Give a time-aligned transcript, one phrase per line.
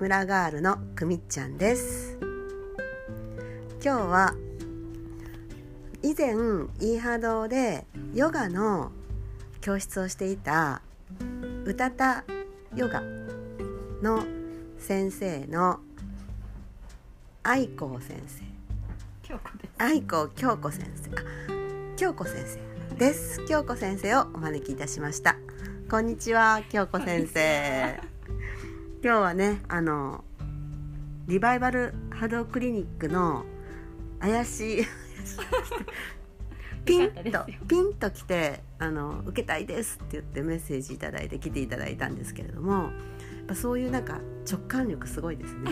[0.00, 2.18] 村ガールのくみっちゃんです。
[3.84, 4.34] 今日は
[6.02, 6.30] 以前
[6.80, 7.84] イーハ堂で
[8.14, 8.92] ヨガの
[9.60, 10.80] 教室をしていた
[11.66, 12.24] うたた
[12.74, 13.02] ヨガ
[14.02, 14.24] の
[14.78, 15.80] 先生の
[17.42, 18.42] 愛子先生。
[19.22, 19.70] 京子です。
[19.76, 21.10] 愛子京子先生。
[21.10, 21.22] あ
[21.98, 22.96] 京子先生。
[22.96, 23.44] です。
[23.44, 25.36] 京子先生をお招きいたしました。
[25.90, 28.00] こんにちは京子先生
[29.02, 30.24] 今日はねあの
[31.26, 33.46] リバイバル波動クリニックの
[34.20, 34.84] 怪しい
[36.84, 42.90] ピンとピンと来てあの受けたいですって言ってメッセージいただいて来ていただいたんですけれどもやっ
[43.48, 45.70] ぱそういうなんか直感力すごいですね。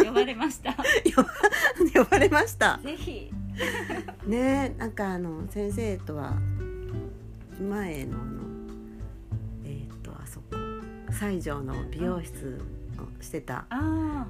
[0.02, 0.74] 呼ばれました。
[1.94, 2.80] 呼ばれました。
[2.82, 3.30] ぜひ。
[4.26, 6.38] ねなんかあの先生とは
[7.60, 8.49] 前のあの
[11.20, 12.58] 西条の美容室
[12.98, 14.26] をしてたああ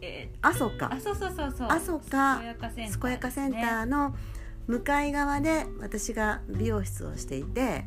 [0.00, 2.48] え阿蘇か、あそうそうそうそう阿蘇か健
[3.12, 4.16] やかセンターの
[4.66, 7.84] 向かい側で私が美容室をしていて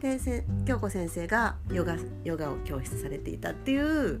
[0.00, 4.20] でせ京子先生がヨガヨガを教室されていたっていう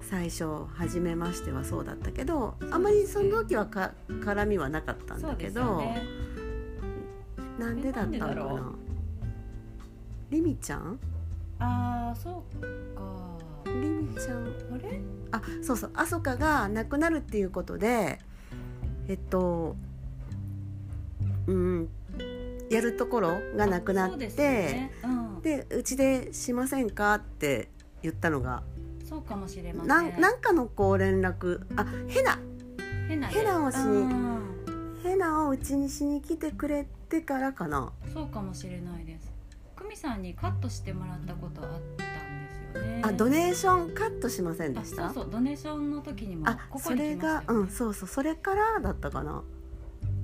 [0.00, 6.02] 最初初めましてはそうだったけどあまりその時はか絡みはなかったんだけど、ね
[7.58, 8.72] なんでだったのかなんでだろな
[10.30, 10.98] リミちゃん
[11.60, 13.38] ああそうか。
[13.66, 15.00] リミちゃんあれ？
[15.32, 18.18] あそうそうあそかが亡くなるっていうことで
[19.06, 19.76] えっと
[21.46, 21.88] うん
[22.68, 24.92] やるところがなくなってでね。
[25.04, 25.42] うん。
[25.42, 27.68] でうちでしませんかって
[28.02, 28.62] 言ったのが、
[29.08, 29.88] そうかもしれません。
[29.88, 32.38] なんなんかのこう連絡あヘナ。
[33.08, 35.00] ヘナをしにうん。
[35.02, 37.90] ヘナをうちにしに来てくれてからかな。
[38.12, 39.32] そうかもしれないです
[39.80, 43.02] 久美さんにカットしてもらったことあったんですよね。
[43.04, 45.06] あドネーションカットしませんであした？
[45.06, 47.52] そうそうドネーションの時にもあここそれに来ました。
[47.52, 49.42] よがうんそうそうそれからだったかな。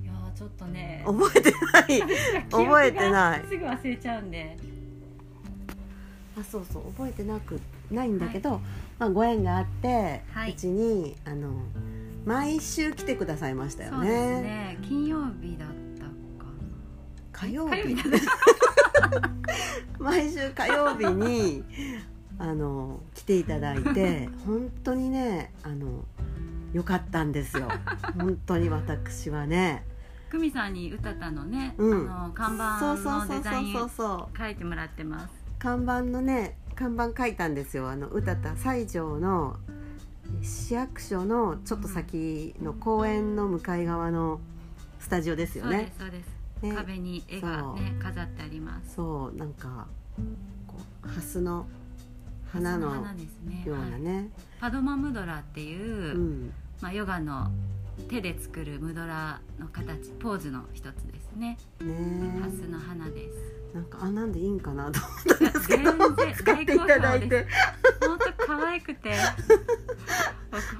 [0.03, 1.03] いやーちょっとね。
[1.05, 2.01] 覚えてない。
[2.51, 3.45] 覚えてない。
[3.49, 4.57] すぐ忘れちゃうんで。
[6.39, 8.61] あそうそう覚えてなくないんだけど、
[8.99, 10.51] まあ、ご縁があって、はい。
[10.51, 11.49] うちにあの
[12.25, 14.41] 毎週来てくださいましたよそうですね。
[14.41, 17.81] ね金曜日だったか火曜日。
[17.81, 18.27] 火曜日
[19.99, 21.63] 毎週火曜日に
[22.39, 26.05] あの来ていただいて本当にねあの
[26.73, 27.67] よかったんですよ。
[28.17, 29.83] 本当に私はね、
[30.29, 35.33] 久美さんに歌ったのね、うん、あの看板のデザイン書いてもらってます。
[35.59, 37.89] 看板のね看板書いたんですよ。
[37.89, 39.57] あの歌った西条の
[40.41, 44.39] 市役所のちょっと先の公園の向かい側の
[44.99, 46.73] スタジオですよそうでねすそうです、ね。
[46.75, 48.95] 壁に絵がね飾ってあります。
[48.95, 49.87] そうなんか
[50.67, 51.67] こうハスの
[52.51, 54.01] 花のようなはい。
[54.01, 54.29] ね、
[54.59, 56.53] パドマムドラっていう、うん。
[56.81, 57.51] まあ、ヨガの
[58.07, 61.57] 手で作るムドラの形ポーズの一つですね。
[61.81, 62.39] ね。
[62.41, 63.57] ハスの花です。
[63.73, 67.47] なんかあなんでいいんかなと思ったんですけど全然使っていただいて。
[67.99, 69.13] 本当可愛くて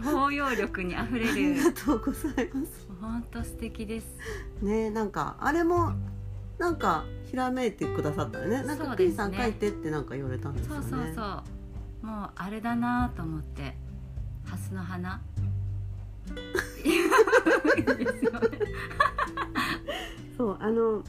[0.03, 2.88] 包容力にあふれありるがとうございます。
[2.99, 4.07] 本当素敵です。
[4.61, 5.93] ねなんかあれも
[6.57, 8.63] なんかひらめいてくださったよね。
[8.63, 8.97] なんかね。
[8.97, 10.81] ピンさん書いてってなんか言われたんですよね。
[10.81, 11.21] そうそうそ
[12.03, 12.05] う。
[12.05, 13.75] もうあれだなと思って
[14.45, 15.21] ハスの花。
[20.38, 21.03] そうあの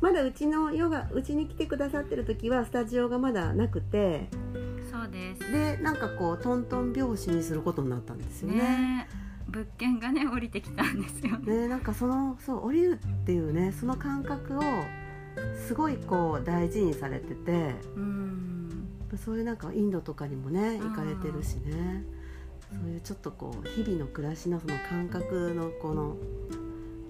[0.00, 4.28] まだうちのヨガうちに来てくださってる時はスタジオがまだなくて
[5.52, 8.58] でなんかこうトントン拍子にすることになったんですよね。
[8.58, 9.08] ね。
[9.48, 11.58] 物件がね降りてきたんですよね。
[11.58, 14.62] ねなんかそのそう降りるっていうねその感覚を
[15.66, 18.88] すごいこう大事にされててうん。
[19.22, 20.88] そういうなんかインドとかにもねうん。
[20.90, 22.02] 行かれてるしね。
[22.70, 26.16] そういうちょっとこう日々の暮らしのその感覚のこの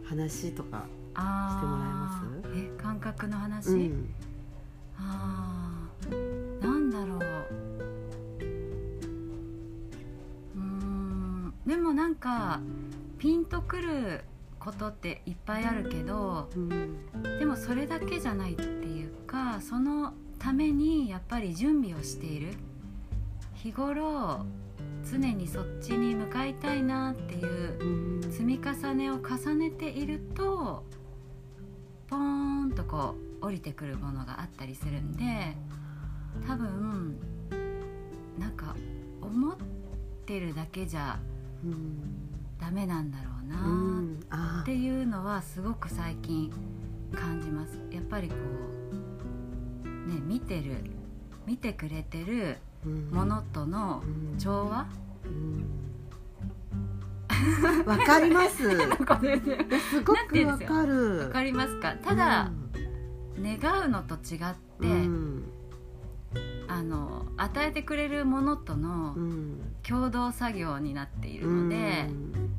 [0.04, 2.10] 話とか、してもら
[2.56, 4.14] ええ感覚の話、うん、
[4.98, 5.51] あー
[12.12, 12.60] なんか
[13.18, 14.20] ピンとくる
[14.58, 22.48] ことっていっぱいあるけどうんでもそれだけじゃないっていうかそのためにやっぱり準備をしている。
[23.54, 24.44] 日頃
[25.10, 30.84] 常にそっちに向かいたいなっていう積み重ねを重ねていると
[32.08, 35.56] ポーンとこう降りてくるものがあったりするんで
[36.46, 37.16] 多分
[38.38, 38.74] なんか
[39.20, 39.56] 思っ
[40.26, 41.20] てるだけじゃ
[42.60, 46.52] ダメなんだろううなっていうのはすごく最近
[47.14, 47.78] 感じます。
[47.90, 48.34] やっぱりこ
[49.84, 50.76] うね見てる
[51.46, 53.10] 見てくれてるうん。
[53.10, 54.38] ものとのうん。
[54.38, 54.86] 調和、
[55.24, 55.64] うん。
[57.86, 58.56] わかります。
[58.70, 59.18] すごくわ
[60.58, 61.18] かる。
[61.18, 61.94] わかりますか？
[62.02, 62.50] ただ、
[63.40, 65.44] 願うのと違って、うん。
[66.68, 69.58] あの与えてくれるものとのうん。
[69.82, 72.50] 共同作業になっているので、うん。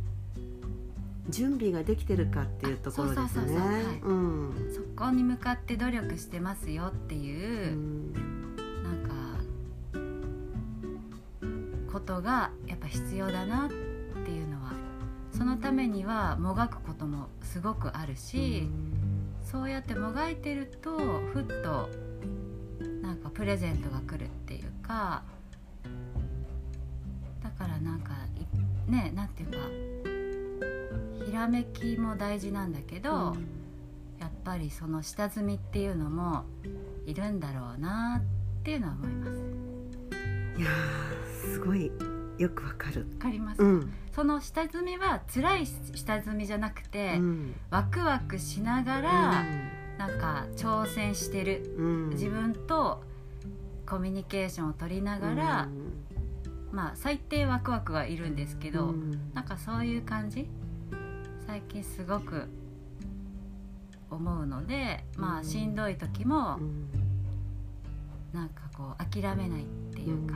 [1.29, 3.57] 準備ができてるかっていうところですね。
[4.03, 4.71] うん。
[4.75, 8.13] そこに向かって努力してますよっていうう、ん。
[8.83, 8.97] なん
[11.87, 14.73] かことがやっぱ必要だなっていうのは
[15.31, 18.67] そのためにはもがくこともすごくあるし、
[19.43, 21.89] そうやってもがいてるとふっと
[23.29, 25.23] プレゼントが来るっていうか
[27.41, 28.13] だからなんか
[28.87, 29.57] いねなんていうか
[31.25, 33.35] ひらめきも大事なんだけど、
[34.19, 36.43] やっぱりその下積みっていうのも
[37.05, 38.21] いるんだろうな
[38.59, 39.31] っていうのは思います。
[40.57, 41.91] いやーすごい
[42.37, 43.07] よくわかる。
[43.13, 43.93] わかります、うん。
[44.13, 47.55] その下積みは辛い下積みじゃなくて、うん。
[47.71, 49.45] ワクワクしながら、
[49.97, 51.75] なんか挑戦してる。
[51.77, 52.09] うん。
[52.09, 53.03] 自分と
[53.85, 55.93] コミュニケーションを取りながら、うん。
[56.71, 59.31] まあ最低ワクワクはいるんですけど、うん。
[59.33, 60.47] なんかそういう感じ？
[61.45, 62.47] 最近すごく
[64.09, 66.89] 思うのでまあしんどい時もうん。
[68.33, 70.33] なんかこう諦めないっていうか、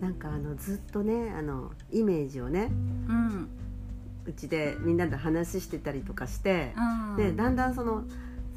[0.00, 2.70] なんかあのずっとねあのイメージをね
[3.08, 3.48] うん。
[4.24, 7.16] うちでみんなで話してたりとかして、うん。
[7.16, 8.04] でだんだんその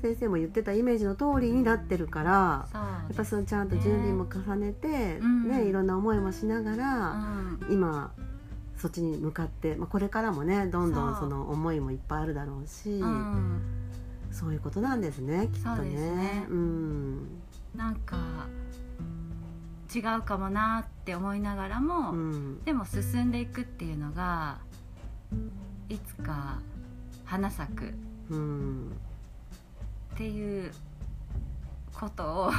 [0.01, 5.49] 先生も言ってたイメージの通りになってるからそうやっぱそのちゃんと準備も重ねて、うん。
[5.49, 7.59] ねいろんな思いもしながうら、ん。
[7.69, 8.11] 今
[8.77, 13.61] そっちに向かって、まあ、これからもねどんどんその思いもいっぱいあるだろうし、うん。
[14.31, 15.91] そういうことなんですねきっとね。
[15.91, 16.45] ね。
[16.49, 17.27] うん。
[17.75, 18.47] なんか
[19.93, 22.63] 違うかもなって思いながらも、うん。
[22.63, 24.59] でも進んでいくっていうのが
[25.89, 26.59] いつか
[27.25, 27.85] 花咲く。
[27.85, 27.87] っ
[28.31, 28.91] うん
[30.21, 30.71] ていう
[31.93, 32.51] ことを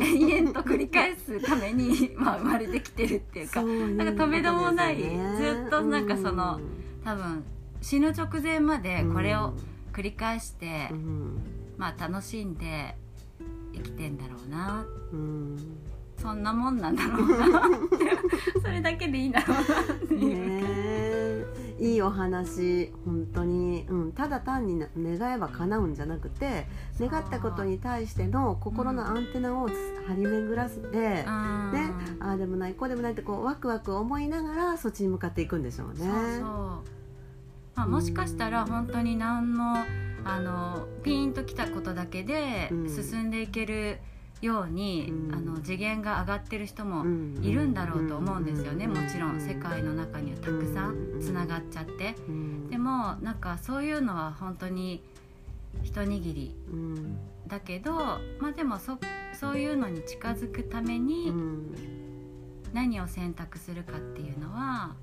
[0.00, 6.60] 延々と繰り返すために、 まあ、生まれてきてるっていうかなんか止めどもないずっとなんかその
[7.04, 7.44] 多分
[7.80, 11.38] 死ぬ直前までこれをうん繰り返して、うん。
[11.78, 12.94] まあ楽しんで
[13.74, 14.84] 生きてんだろうな。
[15.10, 15.56] うん。
[16.20, 17.62] そんなもんなんだろうな
[18.62, 19.64] それだけでいいんだろうなっ
[20.08, 26.66] ていうか、ねえいいお話本当に、うん、ただ単にな願えば叶うんじゃなくて
[26.98, 31.30] 願ったことに対しての心のアンテナを張り巡らせて、ねうん。
[31.30, 35.96] ああでもないこうでもないってこうワクワク思いながらそっちに向かっていくんでしょうね。
[35.98, 36.44] そうそう、
[37.74, 39.84] まあ、もしかしたら本当に何の
[40.24, 42.88] あのピーンときたことだけでうん。
[42.88, 43.98] 進んでいける
[44.42, 45.34] ように、うん。
[45.34, 47.38] あの次元が上がってる人もうん。
[47.42, 48.92] いるんだろうと思うんですよね、うん。
[48.92, 52.14] もちろん世界の中にはたくさんつながっちゃって。
[52.28, 52.68] うん。
[52.70, 55.02] でもなんかそういうのは本当に
[55.82, 57.18] 一握りうん。
[57.46, 57.94] だけど
[58.40, 58.98] まあでもそ
[59.38, 61.74] そういうのに近づくためうにん。
[62.72, 64.94] 何を選択するかっていうのは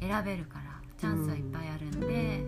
[0.00, 2.44] 選べるからチャンスはいっぱいあるんで、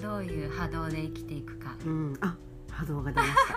[0.00, 1.74] どういう波動で生きていくか。
[1.84, 2.14] うん。
[2.20, 2.36] あ
[2.70, 3.54] 波動が出ました。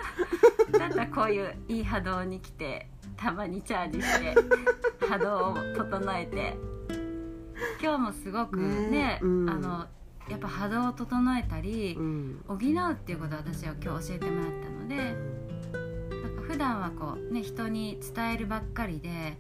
[0.78, 2.88] だったらこういういい波動に来て
[3.18, 4.36] たまにチャージして
[5.08, 6.74] 波動を整えて。
[7.82, 9.50] 今日もすごくねねうん。
[9.50, 9.86] あの
[10.30, 12.44] やっぱ波動を整えたりうん。
[12.48, 14.96] 補うっていうことを私は今日教えてもらったので
[16.24, 19.38] なんか普段はこうね人に伝えるばっかりで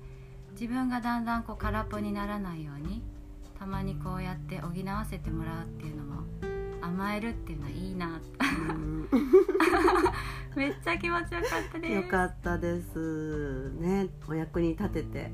[0.52, 3.02] 自分がだんだんこう空っぽにならないように
[3.58, 6.24] たまにこうやって補わせてもらうっていうのも
[6.82, 8.20] 甘えるっていうのはいいな。
[8.70, 9.10] うん
[10.56, 11.94] めっちゃ気持ちよかったです。
[11.94, 13.72] よかったです。
[13.80, 15.32] ねお役に立てて。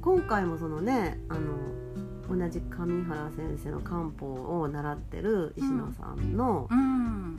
[0.00, 1.56] 今回もそのねあの
[2.28, 7.36] 同じ上原先生の漢方を習ってる石野さんの,、うん。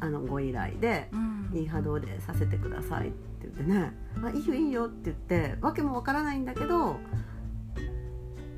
[0.00, 3.92] あのご依頼でうん「いい波動でさせてください」って言ってね
[4.22, 6.98] 「あいいよいいよ」って言ってわけもわからないんだけど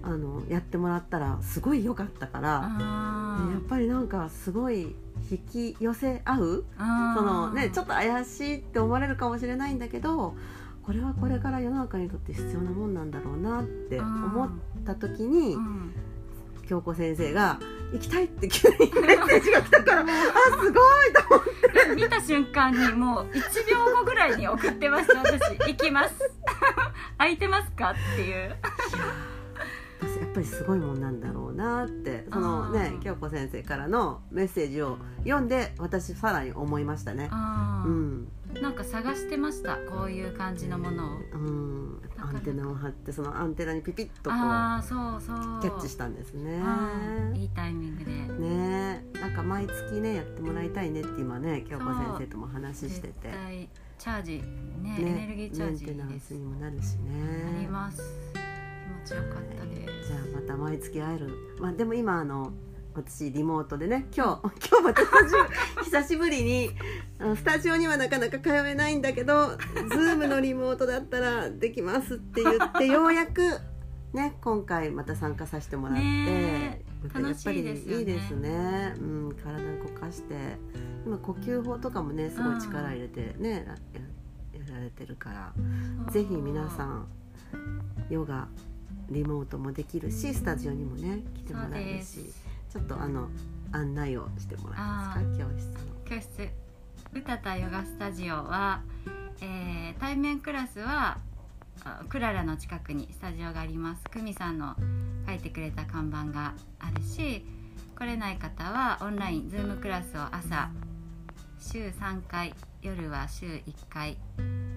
[0.06, 4.94] あのやってもらったらすごい良かったから、あやっぱりなんかすごい
[5.28, 10.36] 引き寄せ合うそのねちょっと怪しいって思われるかもしれないんだけど
[10.84, 14.50] これはこれから世の中にとって必要なもんなんだろうなって思っ
[14.84, 15.92] た時にうん。
[16.68, 17.60] 京子先生が
[17.94, 18.86] 「行きたい」って急にメ
[19.16, 20.80] ッセージが来たからあすごいと
[21.30, 21.94] 思って。
[21.94, 25.40] 見た瞬間にもう1秒後ぐらいに送ってました私。
[25.58, 26.14] 行きます。
[27.18, 27.92] 空いてますか？
[27.92, 28.56] っていう
[30.36, 37.30] ぱりすごいもんなんだろうなってそのね京子先生からのメッセージを読んで私さらに思いましたね。
[37.32, 38.28] うん、
[38.60, 41.08] なんか探してましたこういう感じのものを。
[41.32, 42.02] うん。
[42.18, 45.36] アンテナを張ってそのアンテナにピピッとこああそうそう。
[45.58, 46.56] うキャッチしたんですね。
[46.56, 48.10] うんいいタイミングで。
[48.10, 49.04] ね。
[49.14, 53.68] なんか毎月ねやってもらいたいねって今ね京子先生とも話してて。
[53.98, 54.42] チャージ
[54.82, 54.96] ねね。
[54.98, 56.28] エネルギーチャージです。
[56.28, 57.56] スにもなるしね。
[57.58, 58.45] あります
[59.14, 59.24] かっ
[59.58, 61.30] たですじゃあまた毎月会える。
[61.60, 62.52] まあでも今あの
[62.94, 65.02] 私リモートでね今日 今日また
[65.84, 66.70] 久しぶりに
[67.36, 73.42] スタジオにはなかなか通えないんだけどズームのリモートだったらできますって言ってようやく
[74.14, 78.02] ね今回また参加させてもらって、ねまたやっぱりい楽しいですよね。
[78.02, 80.34] いですね、うん、体動かして。
[81.04, 83.64] 今呼吸法とかもねすごい力入れてね、
[84.52, 85.52] ややられてるから。
[86.10, 87.06] ぜひ皆さん
[88.08, 88.48] ヨガ
[89.10, 92.32] リモートもできるしスタジオにもね来てもらえるし
[92.70, 93.28] ちょっとあの
[93.72, 96.16] 案内をしてもらえますか教室の。
[96.16, 96.48] 教室
[97.14, 98.82] うたたヨガスタジオは、
[99.40, 101.18] えー対面クラスは
[101.84, 104.02] あクララの近くにスタジオがあります。
[104.10, 104.74] 久美さんの
[105.26, 107.44] 書いてくれた看板があるし
[107.98, 110.70] 来れない方はオンラインズームクラスを朝
[111.58, 114.75] 週3回夜は週1回、えー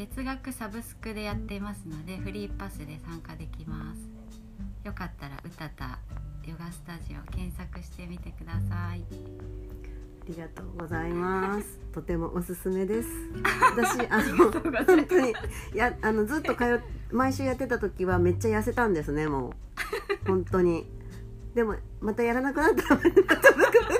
[0.00, 4.08] 月額サブスクでやっていますのでフリーパスで参加できます
[4.82, 5.98] よかったらうたた
[6.46, 11.78] ヨガスタジオ検索してみてくださいありがとうございます。
[11.92, 13.08] とてもおすすめです。
[13.76, 15.30] 私あの本当に
[15.74, 16.66] いやあのずっと通っ
[17.10, 19.50] 毎週やってた時はめっちゃ痩せたんですねも
[20.24, 20.86] う本当に。
[21.54, 23.99] でもまたやらなくなったらまたブクブクとっ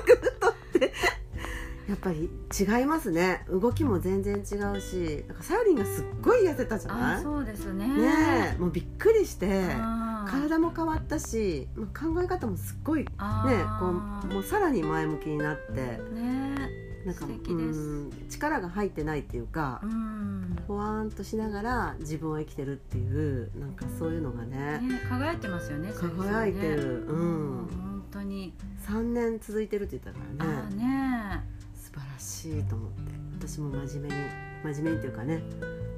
[1.89, 3.43] やっぱり違いますね。
[3.49, 7.23] 動きも全然違うしなんかさよりんがすっごい痩せたじゃあない？
[7.23, 7.87] そうですね。
[7.87, 9.65] ねえもうびっくりして
[10.27, 15.73] 体も変わったしまあ考え方もすっごいねあこーうもうさらに前向きになって。
[16.13, 16.69] ね
[17.03, 20.55] なんかうん力が入ってないっていうかうん。
[20.67, 23.07] ほわーんとしながら自分を生きてるってい
[23.43, 27.05] うなんかそういうのがねね輝いてますよね輝いてる。
[27.07, 27.67] ううんん。
[27.67, 28.53] 本当に。
[28.87, 30.75] 3年続いてるって言ったからね。
[30.75, 31.43] ね
[31.93, 33.01] 素晴らしいと思って
[33.47, 34.15] 私も真面目に
[34.63, 35.41] 真面目にというかね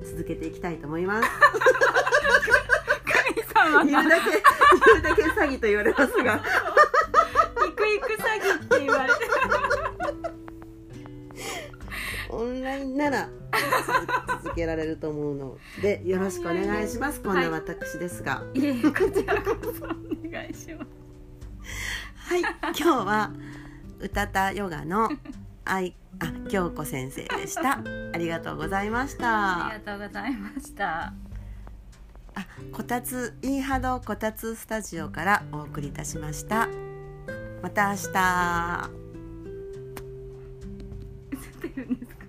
[0.03, 1.29] 続けていきたいと思います。
[3.05, 3.85] 神様。
[3.85, 6.43] が言うだけ言うだけ詐欺と言われますが。
[7.67, 9.15] イクイク詐欺って言われて。
[12.29, 13.29] オンラインなら
[13.85, 17.21] 続続けられると思うのでよろしくお願いします。
[17.21, 19.87] こんな私ですがいえいえこちらこそお
[20.29, 21.03] 願いします
[22.25, 23.31] はい、今日は
[23.99, 25.09] うたたヨガの
[25.65, 27.79] 愛あ京子先生でした。
[28.13, 29.27] ありがとうございました。
[29.27, 31.13] あありがとうございました
[32.71, 36.67] こたつイーハドこたつスタジオからお送りいたしました。
[37.61, 38.89] また明日。
[41.73, 42.22] てるんですか